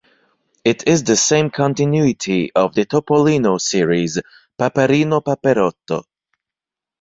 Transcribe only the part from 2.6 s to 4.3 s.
the Topolino series,